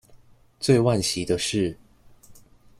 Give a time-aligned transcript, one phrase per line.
[0.59, 1.77] 最惋惜的是